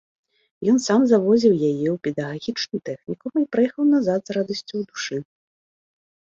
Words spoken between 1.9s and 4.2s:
ў педагагічны тэхнікум і прыехаў назад